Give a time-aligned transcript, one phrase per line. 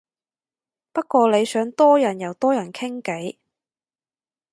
[0.93, 3.37] 不過你想多人又多人傾偈